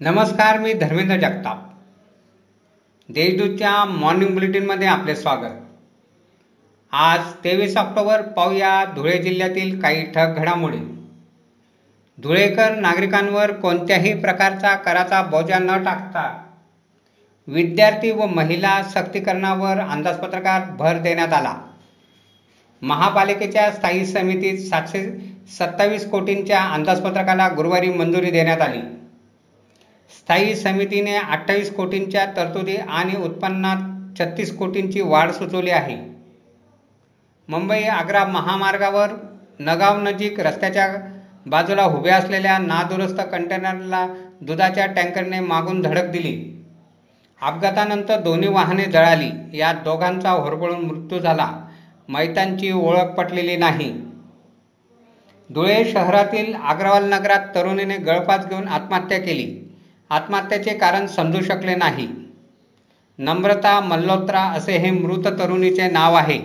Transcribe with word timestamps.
नमस्कार 0.00 0.58
मी 0.58 0.72
धर्मेंद्र 0.72 1.16
जगताप. 1.16 1.60
देशदूतच्या 3.08 3.84
मॉर्निंग 3.84 4.34
बुलेटिनमध्ये 4.34 4.88
आपले 4.88 5.16
स्वागत. 5.16 5.54
आज 6.92 7.20
तेवीस 7.44 7.76
ऑक्टोबर 7.76 8.22
पाहूया 8.22 8.84
धुळे 8.96 9.18
जिल्ह्यातील 9.18 9.80
काही 9.80 10.04
ठक 10.04 10.34
घडामोडी. 10.36 10.76
धुळेकर 12.18 12.74
नागरिकांवर 12.74 13.52
कोणत्याही 13.52 14.20
प्रकारचा 14.20 14.74
कराचा 14.74 15.22
बोजा 15.22 15.58
न 15.58 15.84
टाकता 15.84 16.44
विद्यार्थी 17.46 18.10
व 18.10 18.26
महिला 18.26 18.82
सक्तीकरणावर 18.82 19.80
अंदाजपत्रकात 19.80 20.60
भर 20.76 20.98
देण्यात 20.98 21.32
आला. 21.32 21.54
महापालिकेच्या 22.82 23.70
स्थायी 23.72 24.06
समितीत 24.06 24.68
सातशे 24.68 25.04
सत्तावीस 25.48 26.10
कोटींच्या 26.10 26.60
अंदाजपत्रकाला 26.60 27.48
गुरुवारी 27.48 27.90
मंजुरी 27.90 28.30
देण्यात 28.30 28.60
आली. 28.60 28.80
स्थायी 30.10 30.54
समितीने 30.54 31.14
अठ्ठावीस 31.16 31.74
कोटींच्या 31.74 32.26
तरतुदी 32.26 32.76
आणि 32.76 33.16
उत्पन्नात 33.16 34.18
छत्तीस 34.18 34.56
कोटींची 34.56 35.00
वाढ 35.00 35.30
सुचवली 35.30 35.70
आहे. 35.70 35.96
मुंबई 37.48 37.82
आग्रा 37.82 38.24
महामार्गावर 38.24 39.10
नगाव 39.60 40.00
नजीक 40.02 40.40
रस्त्याच्या 40.40 40.86
बाजूला 41.46 41.84
उभ्या 41.84 42.16
असलेल्या 42.16 42.58
नादुरुस्त 42.58 43.20
कंटेनरला 43.20 44.06
दुधाच्या 44.40 44.86
टँकरने 44.86 45.40
मागून 45.40 45.82
धडक 45.82 46.10
दिली. 46.10 46.52
अपघातानंतर 47.42 48.20
दोन्ही 48.20 48.48
वाहने 48.48 48.84
जळाली 48.84 49.58
यात 49.58 49.74
दोघांचा 49.74 50.30
होरपळून 50.30 50.80
मृत्यू 50.80 51.18
झाला. 51.18 51.48
मैतांची 52.08 52.72
ओळख 52.72 53.14
पटलेली 53.14 53.56
नाही. 53.56 53.92
धुळे 55.50 55.84
शहरातील 55.84 56.54
अग्रवाल 56.54 57.04
नगरात 57.04 57.54
तरुणीने 57.54 57.96
गळफास 57.96 58.46
घेऊन 58.46 58.68
आत्महत्या 58.68 59.18
केली. 59.18 59.65
आत्महत्येचे 60.10 60.78
कारण 60.78 61.06
समजू 61.06 61.40
शकले 61.40 61.74
नाही. 61.74 62.08
नम्रता 63.18 63.80
मल्होत्रा 63.80 64.40
असे 64.40 64.76
हे 64.76 64.90
मृत 64.90 65.26
तरुणीचे 65.38 65.90
नाव 65.90 66.14
आहे. 66.14 66.38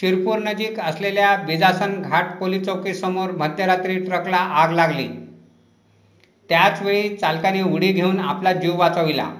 शिरपूर 0.00 0.38
नजीक 0.38 0.80
असलेल्या 0.80 1.36
बिजासन 1.36 2.02
घाट 2.02 2.24
पोलीस 2.40 2.62
चौकीसमोर 2.62 3.30
मध्यरात्री 3.30 3.98
ट्रकला 3.98 4.36
आग 4.36 4.72
लागली. 4.72 5.08
त्याचवेळी 6.48 7.16
चालकाने 7.16 7.62
उडी 7.62 7.92
घेऊन 7.92 8.20
आपला 8.20 8.52
जीव 8.52 8.76
वाचविला. 8.76 9.34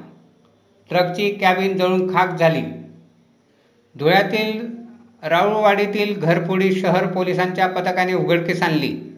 ट्रकची 0.88 1.30
कॅबिन 1.30 1.78
जळून 1.78 2.14
खाक 2.14 2.38
झाली. 2.38 2.62
धुळ्यातील 3.98 4.66
राऊळवाडीतील 5.22 6.20
घरफोडी 6.20 6.72
शहर 6.72 7.06
पोलिसांच्या 7.06 7.66
पथकाने 7.66 8.14
उघडकीस 8.14 8.62
आणली. 8.62 9.09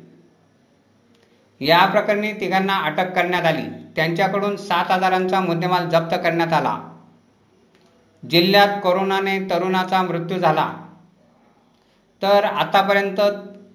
या 1.62 1.86
प्रकरणी 1.86 2.32
तिघांना 2.32 2.76
अटक 2.76 3.12
करण्यात 3.12 3.42
आली. 3.42 3.62
त्यांच्याकडून 3.96 4.56
सात 4.56 4.84
हजारांचा 4.90 5.40
मुद्देमाल 5.40 5.88
जप्त 5.88 6.14
करण्यात 6.14 6.52
आला. 6.52 6.98
जिल्ह्यात 8.30 8.68
कोरोनाने 8.82 9.38
तरुणाचा 9.38 10.02
मृत्यू 10.02 10.38
झाला. 10.38 10.72
तर 12.22 12.44
आतापर्यंत 12.44 13.20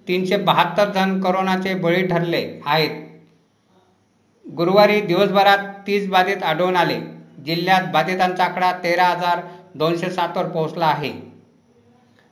तीनशे 0.08 0.36
बहात्तर 0.36 0.90
जण 0.90 1.20
करोनाचे 1.20 1.74
बळी 1.74 2.06
ठरले 2.06 2.60
आहेत. 2.66 2.90
गुरुवारी 4.56 5.00
दिवसभरात 5.00 5.58
तीस 5.86 6.08
बाधित 6.08 6.42
आढळून 6.42 6.76
आले. 6.76 7.00
जिल्ह्यात 7.46 7.82
बाधितांचा 7.92 8.44
आकडा 8.44 8.72
तेरा 8.72 9.04
हजार 9.04 9.40
दोनशे 9.74 10.10
सातवर 10.10 10.48
पोहोचला 10.48 10.86
आहे. 10.86 11.12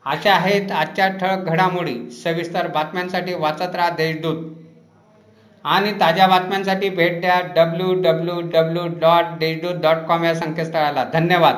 अशा 0.06 0.34
आहेत 0.34 0.72
आजच्या 0.72 1.08
ठळक 1.08 1.38
घडामोडी. 1.38 2.10
सविस्तर 2.10 2.66
बातम्यांसाठी 2.66 3.34
वाचत 3.34 3.74
राहा 3.74 3.90
देशदूत. 3.90 4.65
आणि 5.66 5.92
ताज्या 5.92 6.26
बातम्यांसाठी 6.26 6.88
भेट 6.88 7.20
द्या 7.20 7.40
W 7.56 7.94
W 7.94 8.40
W 8.40 8.86
dot 9.00 9.38
Deshdoot 9.38 9.80
dot 9.82 9.96
com 10.08 10.24
या 10.24 10.34
संकेतस्थळाला. 10.34 11.04
धन्यवाद. 11.12 11.54